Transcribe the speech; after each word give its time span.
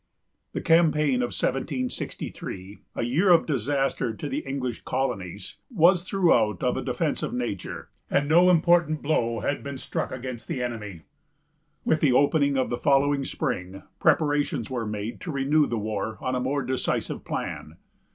The 0.53 0.61
campaign 0.61 1.17
of 1.21 1.27
1763, 1.29 2.79
a 2.95 3.03
year 3.03 3.31
of 3.31 3.45
disaster 3.45 4.15
to 4.15 4.27
the 4.27 4.39
English 4.39 4.81
colonies, 4.81 5.57
was 5.69 6.01
throughout 6.01 6.63
of 6.63 6.75
a 6.75 6.81
defensive 6.81 7.35
nature, 7.35 7.89
and 8.09 8.27
no 8.27 8.49
important 8.49 9.03
blow 9.03 9.41
had 9.41 9.61
been 9.63 9.77
struck 9.77 10.11
against 10.11 10.47
the 10.47 10.59
enemy. 10.63 11.01
With 11.85 11.99
the 12.01 12.13
opening 12.13 12.57
of 12.57 12.71
the 12.71 12.79
following 12.79 13.25
spring, 13.25 13.83
preparations 13.99 14.71
were 14.71 14.87
made 14.87 15.21
to 15.21 15.31
renew 15.31 15.67
the 15.67 15.77
war 15.77 16.17
on 16.19 16.33
a 16.33 16.39
more 16.39 16.63
decisive 16.63 17.23
plan. 17.23 17.77